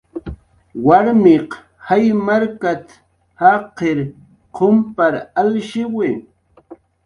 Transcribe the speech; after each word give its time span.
"Warmiq 0.87 1.49
jaymarkat"" 1.89 2.87
jaqir 3.43 3.99
qumpar 4.61 5.13
alshiwi" 5.47 6.09